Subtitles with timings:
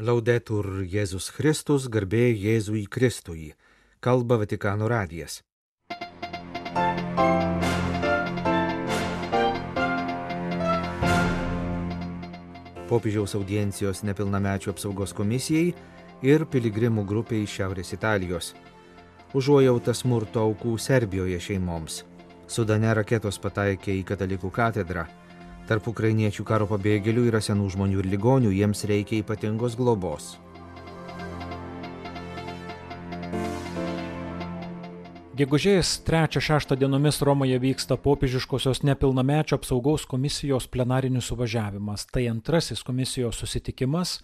[0.00, 3.50] Laudetur Jėzus Kristus, garbė Jėzui Kristui.
[4.00, 5.42] Kalba Vatikano radijas.
[12.88, 15.74] Popiežiaus audiencijos nepilnamečių apsaugos komisijai
[16.24, 18.54] ir piligrimų grupiai iš Šiaurės Italijos.
[19.36, 22.06] Užuojauta smurto aukų Serbijoje šeimoms.
[22.48, 25.04] Sudane raketos pataikė į katalikų katedrą.
[25.68, 30.34] Tarp ukrainiečių karo pabėgėlių yra senų žmonių ir ligonių, jiems reikia ypatingos globos.
[35.32, 42.04] Gegužės 3-6 dienomis Romoje vyksta popiežiškosios nepilnamečio apsaugos komisijos plenarinis suvažiavimas.
[42.12, 44.18] Tai antrasis komisijos susitikimas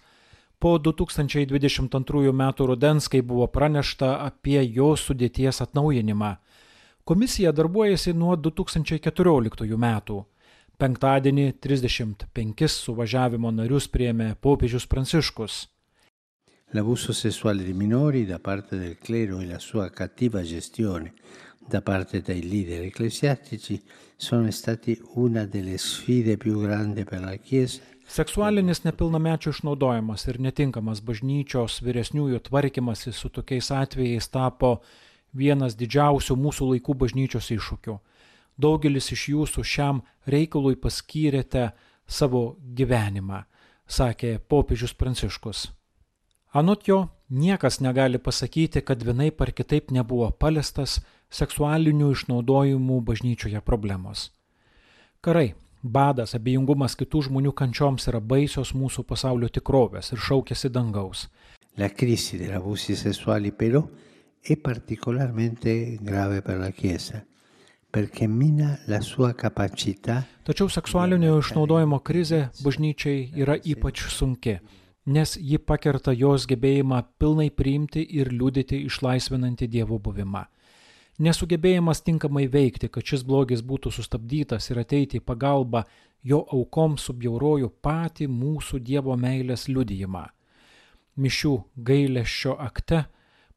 [0.59, 2.53] po 2022 m.
[2.59, 6.35] rudens, kai buvo pranešta apie jo sudėties atnaujinimą.
[7.03, 10.25] Komisija darbuojasi nuo 2014 metų.
[10.79, 15.57] Penktadienį 35 suvažiavimo narius priėmė popiežius Pranciškus.
[16.71, 21.11] L'abuso sessuale di minori da parte del clero e la sua cattiva gestione
[21.67, 23.81] da parte dei leader ecclesiastici
[24.15, 27.83] sono stati una delle sfide più grandi per la Chiesa.
[28.07, 34.77] Seksualinis nepilnamečių išnaudojimas ir netinkamas bažnyčios vyresniųjų tvarkymasis su tokiais atvejais tapo
[35.35, 37.99] vienas didžiausių mūsų laikų bažnyčios iššūkių.
[38.59, 41.69] Daugelis iš jūsų šiam reikalui paskyrėte
[42.09, 43.45] savo gyvenimą,
[43.87, 45.69] sakė popiežius Pranciškus.
[46.51, 50.97] Anot jo, niekas negali pasakyti, kad vienai par kitaip nebuvo paliestas
[51.31, 54.27] seksualinių išnaudojimų bažnyčioje problemos.
[55.23, 61.29] Karai, badas, abejingumas kitų žmonių kančioms yra baisios mūsų pasaulio tikrovės ir šaukėsi dangaus.
[61.77, 63.85] La crisi degli abusi sessuali però
[64.41, 67.23] è particolarmente grave per la Chiesa
[70.45, 74.59] Tačiau seksualinio išnaudojimo krizė bažnyčiai yra ypač sunki,
[75.09, 80.45] nes ji pakerta jos gebėjimą pilnai priimti ir liūdėti išlaisvinantį Dievo buvimą.
[81.19, 85.83] Nesugebėjimas tinkamai veikti, kad šis blogis būtų sustabdytas ir ateiti į pagalbą
[86.21, 90.27] jo aukoms subjauroju patį mūsų Dievo meilės liudijimą.
[91.17, 91.57] Mišių
[91.89, 93.03] gailėščio akte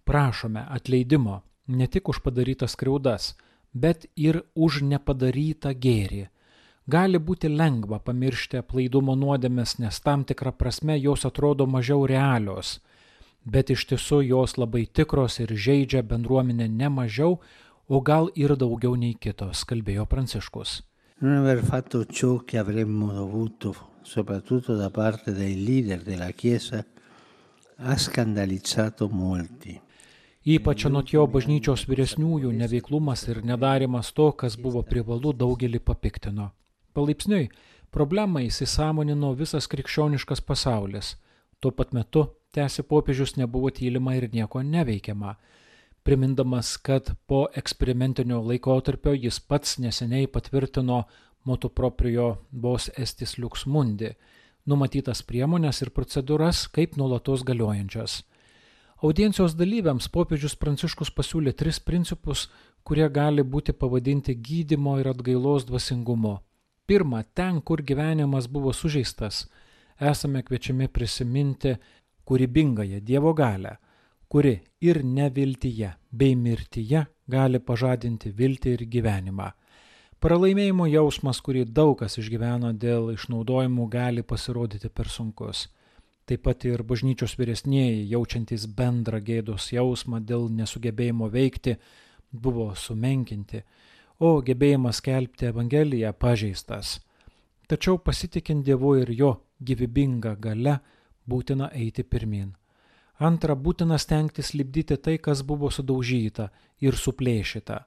[0.09, 3.35] prašome atleidimo ne tik už padarytas skriaudas,
[3.73, 6.29] bet ir už nepadarytą gėrį.
[6.87, 12.81] Gali būti lengva pamiršti aplaidumo nuodėmės, nes tam tikrą prasme jos atrodo mažiau realios,
[13.45, 17.39] bet iš tiesų jos labai tikros ir žaidžia bendruomenę ne mažiau,
[17.89, 20.83] o gal ir daugiau nei kitos, kalbėjo Pranciškus.
[21.23, 26.85] Non aver fatto ciò che avremmo dovuto, soprattutto da parte dei leader della Chiesa,
[27.77, 29.81] ha scandalizzato molti.
[30.43, 36.49] Ypač anot jo bažnyčios vyresniųjų neveiklumas ir nedarimas to, kas buvo privalu, daugelį papiktino.
[36.99, 37.47] Palaipsniui
[37.95, 41.13] problemą įsisamonino visas krikščioniškas pasaulis.
[41.63, 42.25] Tuo pat metu,
[42.59, 45.37] tęsi popiežius, nebuvo tylima ir nieko neveikiama.
[46.03, 51.05] Primindamas, kad po eksperimentinio laikotarpio jis pats neseniai patvirtino
[51.45, 54.11] motu proprio vos estis lux mundi,
[54.67, 58.25] numatytas priemonės ir procedūras kaip nuolatos galiojančias.
[59.03, 62.45] Audiencijos dalyviams popiežius Pranciškus pasiūlė tris principus,
[62.87, 66.37] kurie gali būti pavadinti gydimo ir atgailos dvasingumu.
[66.87, 69.49] Pirma, ten, kur gyvenimas buvo sužeistas,
[69.99, 71.75] esame kviečiami prisiminti
[72.31, 73.75] kūrybingąją Dievo galę,
[74.31, 79.51] kuri ir neviltyje bei mirtyje gali pažadinti viltį ir gyvenimą.
[80.23, 85.67] Pralaimėjimo jausmas, kurį daug kas išgyveno dėl išnaudojimų, gali pasirodyti per sunkus.
[86.27, 91.77] Taip pat ir bažnyčios vyresnėji, jaučiantys bendrą gėdos jausmą dėl nesugebėjimo veikti,
[92.33, 93.63] buvo sumenkinti,
[94.23, 97.01] o gebėjimas kelbti Evangeliją pažeistas.
[97.67, 100.79] Tačiau pasitikint Dievu ir jo gyvybinga gale
[101.27, 102.53] būtina eiti pirmin.
[103.19, 106.49] Antra, būtina stengtis lipdyti tai, kas buvo sudaužyta
[106.81, 107.83] ir suplėšyta.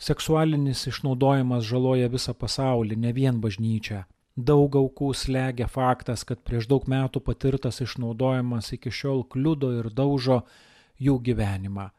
[0.00, 4.04] Seksualinis išnaudojimas žaloja visą pasaulį, ne vien bažnyčią.
[4.40, 10.44] Daug aukų slegia faktas, kad prieš daug metų patirtas išnaudojimas iki šiol kliudo ir daužo
[10.96, 11.90] jų gyvenimą.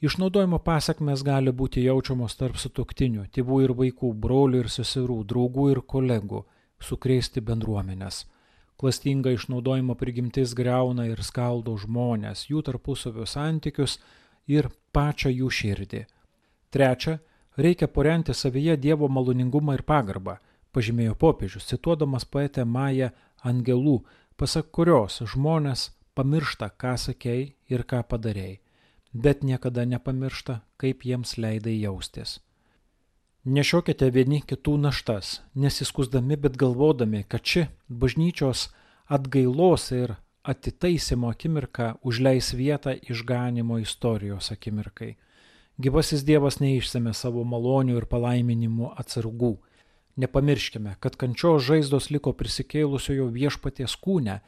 [0.00, 5.82] Išnaudojimo pasakmes gali būti jaučiamos tarp sutoktinių, tėvų ir vaikų, brolių ir seserų, draugų ir
[5.94, 6.42] kolegų,
[6.80, 8.24] sukrėsti bendruomenės.
[8.80, 13.98] Klastinga išnaudojimo prigimtis greuna ir skaldo žmonės, jų tarpusavio santykius
[14.46, 16.04] ir pačią jų širdį.
[16.72, 17.18] Trečia,
[17.56, 20.38] reikia porenti savyje Dievo maloningumą ir pagarbą
[20.76, 23.10] pažymėjo popiežius, cituodamas poetę Mają
[23.48, 24.02] Angelų,
[24.36, 28.58] pasak kurios žmonės pamiršta, ką sakei ir ką padarėjai,
[29.12, 32.40] bet niekada nepamiršta, kaip jiems leidai jaustis.
[33.46, 38.68] Nešiokite vieni kitų naštas, nesiskusdami, bet galvodami, kad ši bažnyčios
[39.06, 45.14] atgailos ir atitaisimo akimirka užleis vietą išganimo istorijos akimirkai.
[45.78, 49.56] Gyvasis Dievas neišsėmė savo malonių ir palaiminimų atsargų.
[50.16, 54.38] Nepamirškime, kad kančios žaizdos liko prisikėlusiojo viešpaties kūne,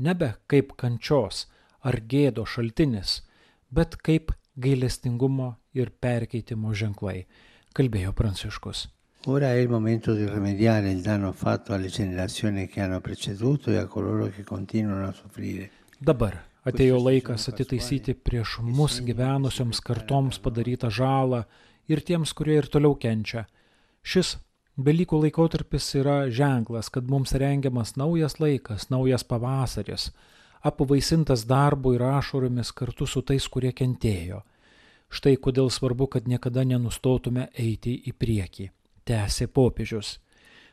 [0.00, 1.44] nebe kaip kančios
[1.84, 3.20] ar gėdo šaltinis,
[3.68, 7.26] bet kaip gailestingumo ir perkeitimo ženklai,
[7.76, 8.88] kalbėjo Pranciškus.
[9.26, 13.76] Ora è il momento di rimediare il danno fatto alle generazioni che hanno preceduto e
[13.76, 15.70] a coloro che continuano a soffrire.
[15.98, 21.44] Dabar atėjo laikas atitaisyti prieš mus gyvenusioms kartoms padarytą žalą
[21.92, 23.44] ir tiems, kurie ir toliau kenčia.
[24.00, 24.38] Šis
[24.80, 30.06] Velykų laikotarpis yra ženklas, kad mums rengiamas naujas laikas, naujas pavasaris,
[30.64, 34.40] apvaisintas darbu ir ašoromis kartu su tais, kurie kentėjo.
[35.10, 38.70] Štai kodėl svarbu, kad niekada nenustotume eiti į priekį
[39.04, 40.14] tęsė popiežius.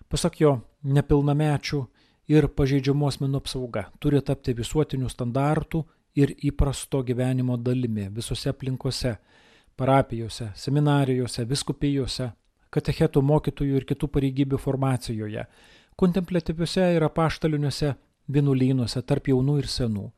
[0.08, 0.54] Pasak jo,
[0.84, 1.84] nepilnamečių
[2.32, 5.84] ir pažeidžiamų asmenų apsauga turi tapti visuotinių standartų
[6.16, 9.18] ir įprasto gyvenimo dalimi visose aplinkose-
[9.78, 12.32] parapijose, seminarijose, viskupijose,
[12.70, 15.48] katechetų mokytojų ir kitų pareigybių formacijoje,
[15.96, 17.96] kontemplatyviuose ir apaštaliniuose
[18.28, 20.12] vienuolynuose tarp jaunų ir senų.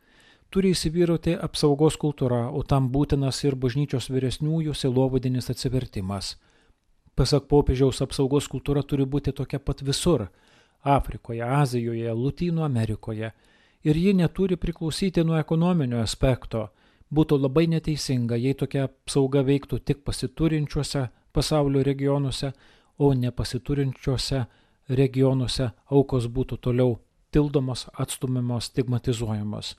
[0.50, 6.36] Turi įsivyrauti apsaugos kultūra, o tam būtinas ir bažnyčios vyresniųjų silovadinis atsivertimas–
[7.20, 10.22] Pasak popiežiaus apsaugos kultūra turi būti tokia pat visur-
[10.98, 13.34] Afrikoje, Azijoje, Lutynų Amerikoje.
[13.84, 16.70] Ir ji neturi priklausyti nuo ekonominio aspekto.
[17.12, 22.52] Būtų labai neteisinga, jei tokia apsauga veiktų tik pasiturinčiuose pasaulio regionuose,
[23.00, 24.44] o nepasiturinčiuose
[24.90, 26.98] regionuose aukos būtų toliau
[27.32, 29.76] tildomos, atstumiamos, stigmatizuojamos.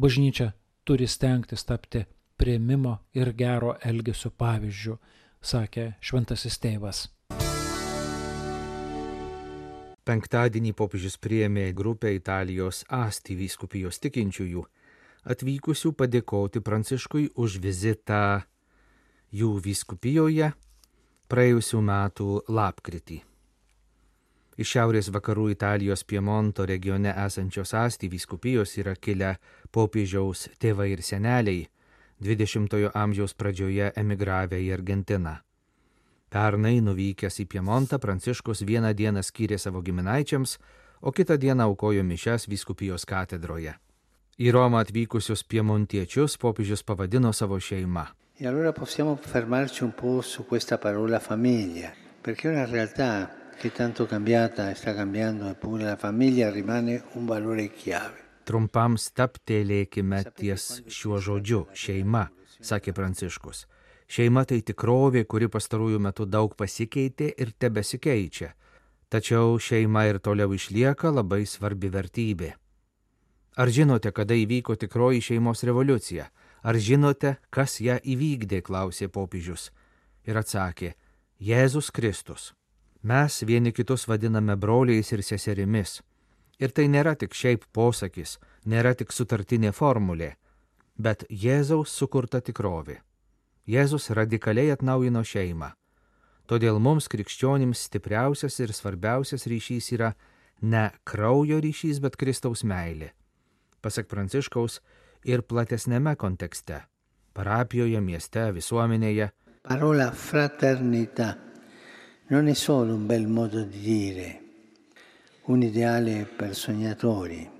[0.00, 0.52] Bažnyčia
[0.84, 2.04] turi stengtis tapti
[2.36, 4.96] prieimimo ir gero elgesio pavyzdžių
[5.44, 7.08] sakė šventasis tėvas.
[10.04, 14.64] Penktadienį popiežius priėmė grupę Italijos Asti vyskupijos tikinčiųjų,
[15.32, 18.42] atvykusių padėkoti Pranciškui už vizitą
[19.32, 20.50] jų vyskupijoje
[21.28, 23.20] praėjusių metų lapkritį.
[24.54, 29.32] Iš šiaurės vakarų Italijos Piemonto regione esančios Asti vyskupijos yra kilę
[29.74, 31.64] popiežiaus tėvai ir seneliai,
[32.22, 35.34] 20-ojo amžiaus pradžioje emigravę į Argentiną.
[36.30, 40.58] Pernai nuvykęs į Piemontą, Pranciškus vieną dieną skyrė savo giminaičiams,
[41.02, 43.74] o kitą dieną aukojo mišes vyskupijos katedroje.
[44.38, 48.08] Į Romą atvykusius piemontiečius popiežius pavadino savo šeima.
[48.36, 53.70] E allora possiamo fermarci un po' su questa parola famiglia, perché è una realtà che
[53.70, 58.22] tanto cambiata e sta cambiando, eppure la famiglia rimane un valore chiave.
[58.42, 62.26] Trumpam staptelėkime ties šiuo žodžiu- šeima,
[62.58, 63.68] sakė Pranciškus.
[64.10, 68.50] Šeima tai tikrovė, kuri pastarųjų metų daug pasikeitė ir tebesikeičia.
[69.08, 72.52] Tačiau šeima ir toliau išlieka labai svarbi vertybė.
[73.56, 76.26] Ar žinote, kada įvyko tikroji šeimos revoliucija?
[76.64, 79.68] Ar žinote, kas ją įvykdė, klausė popiežius.
[80.24, 80.94] Ir atsakė,
[81.36, 82.54] Jėzus Kristus.
[83.04, 85.98] Mes vieni kitus vadiname broliais ir seserimis.
[86.56, 90.30] Ir tai nėra tik šiaip posakis, nėra tik sutartinė formulė,
[90.96, 93.02] bet Jėzaus sukurta tikrovė.
[93.68, 95.74] Jėzus radikaliai atnaujino šeimą.
[96.48, 100.14] Todėl mums krikščionims stipriausias ir svarbiausias ryšys yra
[100.62, 103.12] ne kraujo ryšys, bet Kristaus meilė.
[103.84, 104.80] Pasak Pranciškaus
[105.24, 106.84] ir platesnėme kontekste-
[107.36, 109.30] parapijoje, mieste, visuomenėje.
[109.62, 111.36] Parola fraternità
[112.28, 114.40] non è solo un bel modo di dire
[115.46, 117.50] un ideale per sognatori.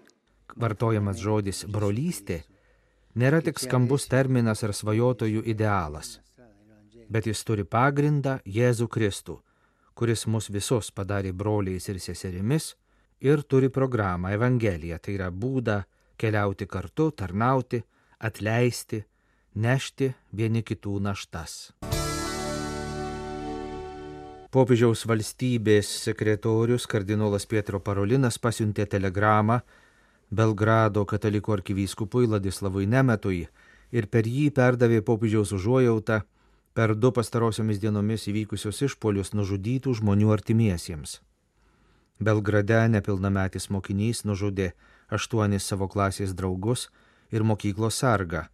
[0.56, 2.44] Vartojamas žodis brolystė
[3.14, 6.20] nėra tik skambus terminas ar svajotojų idealas,
[7.10, 9.40] bet jis turi pagrindą Jėzų Kristų,
[9.94, 12.74] kuris mus visus padarė broliais ir seserimis
[13.20, 15.82] ir turi programą Evangeliją, tai yra būdą
[16.24, 17.82] keliauti kartu, tarnauti,
[18.18, 19.04] atleisti,
[19.54, 21.74] nešti vieni kitų naštas.
[24.54, 29.58] Popiežiaus valstybės sekretorius kardinolas Pietro Parolinas pasiuntė telegramą
[30.30, 33.42] Belgrado katalikų arkivyskupui Ladislavui Nemetui
[33.92, 36.22] ir per jį perdavė popiežiaus užuojautą
[36.74, 41.18] per du pastarosiomis dienomis įvykusius išpolius nužudytų žmonių artimiesiems.
[42.20, 44.72] Belgrade nepilnametis mokinys nužudė
[45.10, 46.88] aštuonis savo klasės draugus
[47.34, 48.46] ir mokyklos sargą.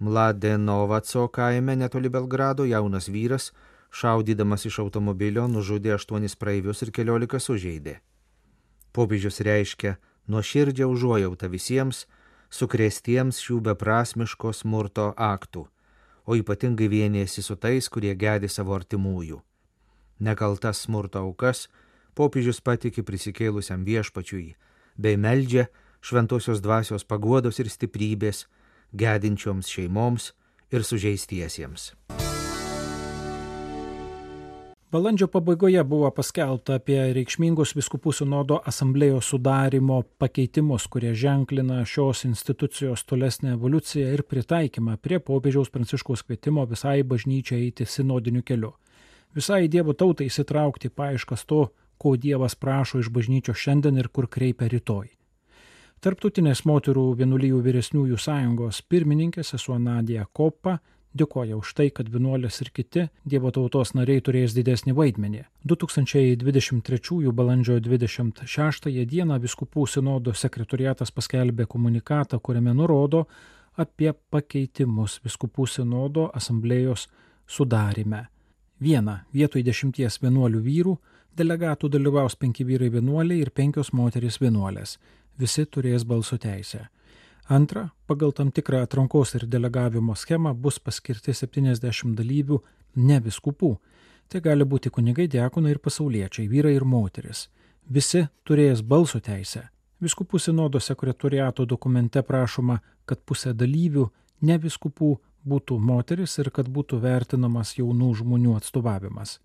[0.00, 3.52] Mladenovaco kaime netoli Belgrado jaunas vyras
[3.90, 8.00] šaudydamas iš automobilio nužudė aštuonis praeivius ir keliolika sužeidė.
[8.92, 9.96] Popiežius reiškia
[10.28, 12.04] nuoširdžią užuojautą visiems
[12.50, 15.66] sukrėstiems šių beprasmiško smurto aktų,
[16.26, 19.40] o ypatingai vienėsi su tais, kurie gedi savo artimųjų.
[20.20, 21.68] Nekaltas smurto aukas
[22.16, 24.54] popiežius patikė prisikėlusiam viešpačiui,
[24.96, 25.68] bei meldžia
[26.00, 28.46] šventosios dvasios paguodos ir stiprybės
[28.96, 30.32] gedinčioms šeimoms
[30.72, 31.92] ir sužeistiesiems.
[34.96, 43.02] Balandžio pabaigoje buvo paskelbta apie reikšmingus viskupų sinodo asamblėjos sudarimo pakeitimus, kurie ženklina šios institucijos
[43.04, 48.72] tolesnę evoliuciją ir pritaikymą prie popiežiaus pranciškaus kvietimo visai bažnyčiai eiti sinodiniu keliu.
[49.34, 51.66] Visai Dievo tautai įsitraukti paaiškas to,
[51.98, 55.08] ko Dievas prašo iš bažnyčios šiandien ir kur kreipia rytoj.
[56.04, 60.76] Tarptautinės moterų vienuolijų vyresniųjų sąjungos pirmininkė sesuo Nadija Kopa
[61.16, 65.42] dėkoja už tai, kad vienuolės ir kiti Dievo tautos nariai turės didesnį vaidmenį.
[65.64, 73.26] 2023 balandžio 26 dieną Viskupų sinodo sekretoriatas paskelbė komunikatą, kuriame nurodo
[73.76, 77.08] apie pakeitimus Viskupų sinodo asamblėjos
[77.46, 78.26] sudarime.
[78.80, 80.96] Viena, vietoj dešimties vienuolių vyrų,
[81.36, 84.96] delegatų dalyvaus penki vyrai vienuoliai ir penkios moterys vienuolės.
[85.38, 86.86] Visi turės balso teisę.
[87.48, 92.58] Antra, pagal tam tikrą atrankos ir delegavimo schemą bus paskirti 70 dalyvių
[92.96, 93.76] ne viskupų.
[94.26, 97.46] Tai gali būti kunigai, diakonai ir pasauliečiai, vyrai ir moteris.
[97.86, 99.68] Visi turės balso teisę.
[100.02, 104.08] Viskupų sinodo sekretoriato dokumente prašoma, kad pusė dalyvių
[104.42, 105.14] ne viskupų
[105.46, 109.38] būtų moteris ir kad būtų vertinamas jaunų žmonių atstovavimas.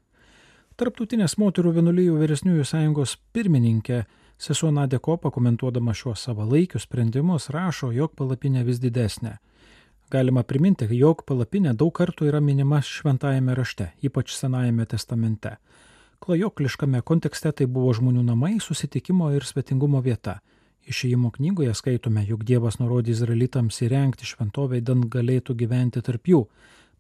[0.82, 4.00] Tarptautinės moterų vienuolijų vyresniųjų sąjungos pirmininkė
[4.42, 9.36] Sesuo Nadė Kopa, komentuodama šiuos savalaikius sprendimus, rašo, jog palapinė vis didesnė.
[10.10, 15.60] Galima priminti, jog palapinė daug kartų yra minima šventajame rašte, ypač Senajame testamente.
[16.26, 20.40] Klajokliškame kontekste tai buvo žmonių namai, susitikimo ir svetingumo vieta.
[20.90, 26.48] Išėjimo knygoje skaitome, jog Dievas nurodė izraelitams įrengti šventovę, įdant galėtų gyventi tarp jų.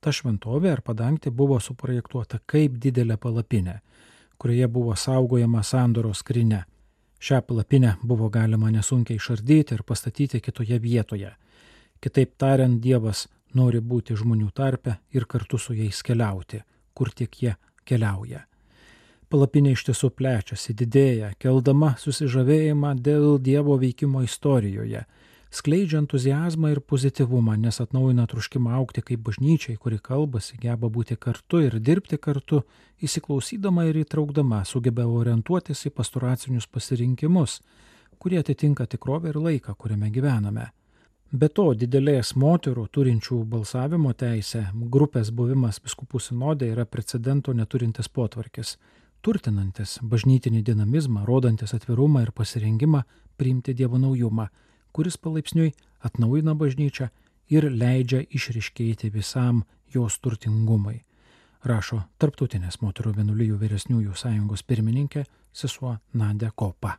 [0.01, 3.75] Ta šventovė ar padangtė buvo suprojektuota kaip didelė palapinė,
[4.41, 6.63] kurioje buvo saugojama sandoros skrinė.
[7.21, 11.35] Šią palapinę buvo galima nesunkiai išardyti ir pastatyti kitoje vietoje.
[12.01, 16.63] Kitaip tariant, Dievas nori būti žmonių tarpe ir kartu su jais keliauti,
[16.97, 17.53] kur tik jie
[17.85, 18.47] keliauja.
[19.29, 25.05] Palapinė iš tiesų plečiasi, didėja, keldama susižavėjimą dėl Dievo veikimo istorijoje
[25.51, 31.59] skleidžia entuzijazmą ir pozityvumą, nes atnaujina truškimą aukti kaip bažnyčiai, kuri kalbasi, geba būti kartu
[31.65, 32.63] ir dirbti kartu,
[33.03, 37.59] įsiklausydama ir įtraukdama, sugeba orientuotis į pastoracinius pasirinkimus,
[38.17, 40.69] kurie atitinka tikrovę ir laiką, kuriame gyvename.
[41.31, 44.65] Be to, didelės moterų turinčių balsavimo teisę
[44.95, 48.75] grupės buvimas biskupų sinodė yra precedento neturintis potvarkis,
[49.23, 53.03] turtinantis bažnytinį dinamizmą, rodantis atvirumą ir pasirengimą
[53.37, 54.49] priimti Dievo naujumą
[54.93, 57.09] kuris palaipsniui atnaujina bažnyčią
[57.51, 61.01] ir leidžia išriškėti visam jos turtingumui,
[61.67, 66.97] rašo Tarptautinės moterų vienuolijų vyresniųjų sąjungos pirmininkė sesuo Nadė Kopa.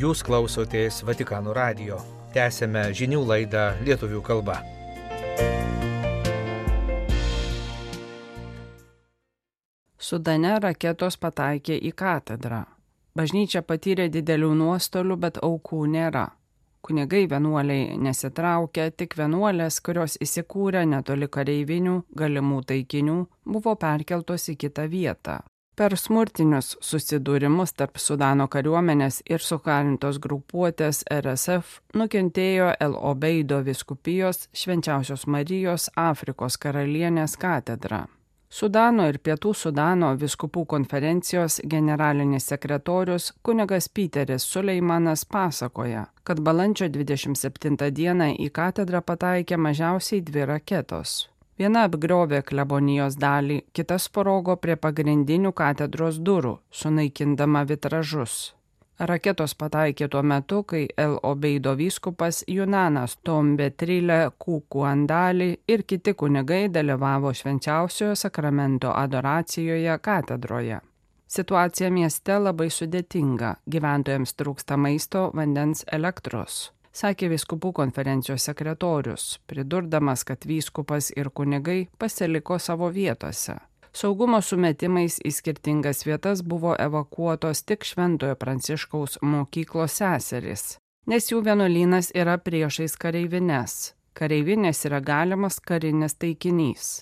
[0.00, 2.00] Jūs klausotės Vatikano radio.
[2.32, 4.79] Tęsėme žinių laidą lietuvių kalba.
[10.10, 12.64] Sudane raketos pataikė į katedrą.
[13.14, 16.24] Bažnyčia patyrė didelių nuostolių, bet aukų nėra.
[16.82, 23.16] Kunigai vienuoliai nesitraukia, tik vienuolės, kurios įsikūrė netoli kareivinių, galimų taikinių,
[23.54, 25.38] buvo perkeltos į kitą vietą.
[25.78, 35.28] Per smurtinius susidūrimus tarp Sudano kariuomenės ir sukarintos grupuotės RSF nukentėjo El Obeido viskupijos Švenčiausios
[35.30, 38.08] Marijos Afrikos karalienės katedra.
[38.50, 47.78] Sudano ir Pietų Sudano viskupų konferencijos generalinis sekretorius kunigas Piteris Suleimanas pasakoja, kad balandžio 27
[47.94, 51.28] dieną į katedrą pataikė mažiausiai dvi raketos.
[51.62, 58.56] Viena apgriovė klebonijos dalį, kita sprogo prie pagrindinių katedros durų, sunaikindama vitražus.
[59.00, 66.66] Raketos pataikė tuo metu, kai El Obeido vyskupas Junanas Tombe Trilė Kukuandali ir kiti kunigai
[66.68, 70.80] dalyvavo švenčiausiojo sakramento adoracijoje katedroje.
[71.30, 80.44] Situacija mieste labai sudėtinga, gyventojams trūksta maisto, vandens, elektros sakė viskupų konferencijos sekretorius, pridurdamas, kad
[80.46, 83.56] vyskupas ir kunigai pasiliko savo vietose.
[83.92, 90.76] Saugumo sumetimais į skirtingas vietas buvo evakuotos tik Šventojo Pranciškaus mokyklos seserys,
[91.10, 93.94] nes jų vienuolynas yra priešais kareivines.
[94.14, 97.00] Kareivinės yra galimas karinis taikinys.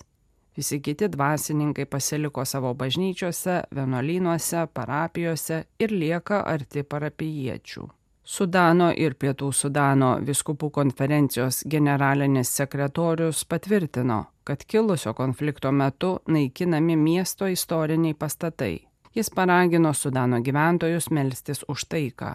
[0.57, 7.85] Visi kiti dvasininkai pasiliko savo bažnyčiose, vienuolynuose, parapijose ir lieka arti parapijiečių.
[8.29, 14.19] Sudano ir Pietų Sudano viskupų konferencijos generalinis sekretorius patvirtino,
[14.49, 18.79] kad kilusio konflikto metu naikinami miesto istoriniai pastatai.
[19.15, 22.31] Jis paragino Sudano gyventojus melstis už taiką.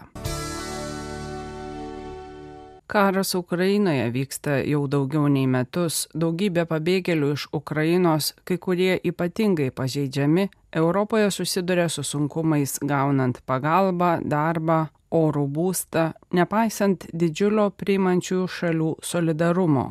[2.87, 10.47] Karas Ukrainoje vyksta jau daugiau nei metus, daugybė pabėgėlių iš Ukrainos, kai kurie ypatingai pažeidžiami,
[10.71, 19.87] Europoje susiduria su sunkumais gaunant pagalbą, darbą, orų būstą, nepaisant didžiulio priimančių šalių solidarumo.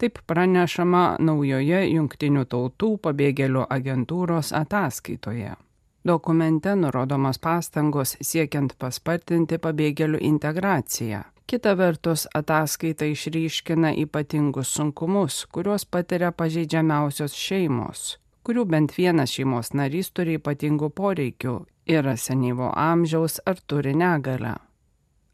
[0.00, 5.50] Taip pranešama naujoje Junktinių tautų pabėgėlių agentūros ataskaitoje.
[6.08, 11.20] Dokumente nurodomos pastangos siekiant paspartinti pabėgėlių integraciją.
[11.50, 18.16] Kita vertus, ataskaita išryškina ypatingus sunkumus, kuriuos patiria pažeidžiamiausios šeimos,
[18.46, 24.56] kurių bent vienas šeimos narys turi ypatingų poreikių, yra senyvo amžiaus ar turi negalę.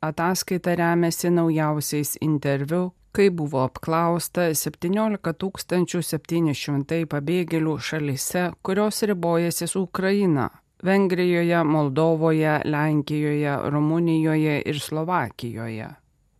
[0.02, 10.50] Ataskaita remiasi naujausiais interviu, kai buvo apklausta 17 700 pabėgėlių šalise, kurios ribojasi su Ukraina-
[10.86, 15.88] Vengrijoje, Moldovoje, Lenkijoje, Rumunijoje ir Slovakijoje.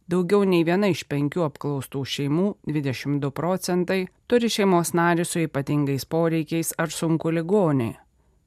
[0.07, 6.75] Daugiau nei viena iš penkių apklaustų šeimų, 22 procentai, turi šeimos narį su ypatingais poreikiais
[6.79, 7.95] ar sunku ligonį.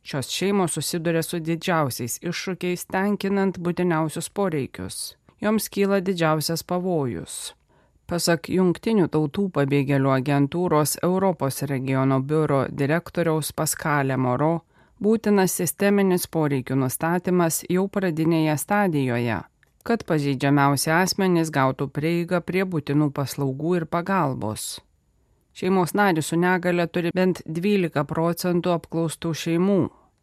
[0.04, 5.16] Šios šeimos susiduria su didžiausiais iššūkiais tenkinant būtiniausius poreikius.
[5.42, 7.59] Joms kyla didžiausias pavojus.
[8.10, 14.64] Pasak Junktinių tautų pabėgėlių agentūros Europos regiono biuro direktoriaus Paskalė Moro,
[14.98, 19.40] būtinas sisteminis poreikių nustatymas jau pradinėje stadijoje
[19.90, 24.80] kad pažeidžiamiausi asmenys gautų prieigą prie būtinų paslaugų ir pagalbos.
[25.58, 29.80] Šeimos narys su negale turi bent 12 procentų apklaustų šeimų.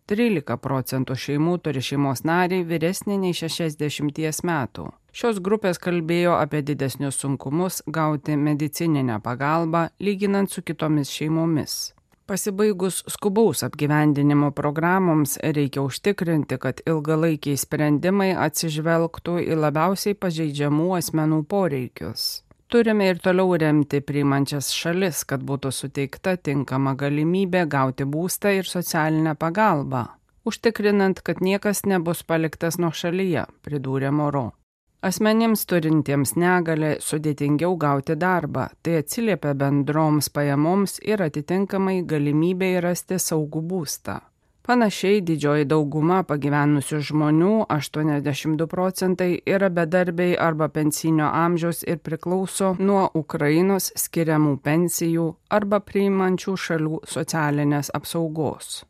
[0.06, 4.84] 13 procentų šeimų turi šeimos narį vyresnį nei 60 metų.
[5.10, 11.96] Šios grupės kalbėjo apie didesnius sunkumus gauti medicininę pagalbą lyginant su kitomis šeimomis.
[12.26, 22.45] Pasibaigus skubaus apgyvendinimo programoms reikia užtikrinti, kad ilgalaikiai sprendimai atsižvelgtų į labiausiai pažeidžiamų asmenų poreikius.
[22.68, 29.36] Turime ir toliau remti priimančias šalis, kad būtų suteikta tinkama galimybė gauti būstą ir socialinę
[29.38, 30.00] pagalbą,
[30.50, 34.48] užtikrinant, kad niekas nebus paliktas nuo šalyje, pridūrė Moro.
[35.06, 43.62] Asmenims turintiems negalę sudėtingiau gauti darbą, tai atsiliepia bendroms pajamoms ir atitinkamai galimybė rasti saugų
[43.62, 44.18] būstą.
[44.66, 53.04] Panašiai didžioji dauguma pagyvenusių žmonių, 82 procentai, yra bedarbiai arba pensinio amžiaus ir priklauso nuo
[53.14, 58.80] Ukrainos skiriamų pensijų arba priimančių šalių socialinės apsaugos.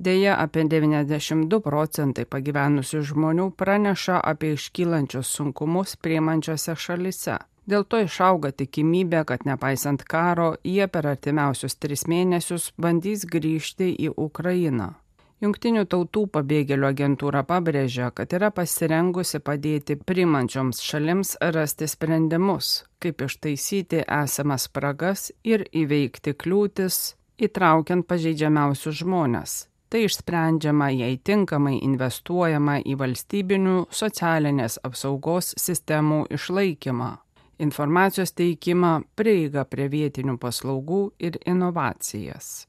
[0.00, 7.36] Deja, apie 92 procentai pagyvenusių žmonių praneša apie iškylančius sunkumus priimančiose šalise.
[7.68, 14.14] Dėl to išauga tikimybė, kad nepaisant karo, jie per artimiausius tris mėnesius bandys grįžti į
[14.16, 14.88] Ukrainą.
[15.38, 24.02] Junktinių tautų pabėgėlių agentūra pabrėžia, kad yra pasirengusi padėti primančioms šalims rasti sprendimus, kaip ištaisyti
[24.02, 27.00] esamas spragas ir įveikti kliūtis,
[27.38, 37.08] įtraukiant pažeidžiamiausius žmonės Tai išsprendžiama, jei tinkamai investuojama į valstybinių socialinės apsaugos sistemų išlaikymą,
[37.64, 42.68] informacijos teikimą, prieigą prie vietinių paslaugų ir inovacijas.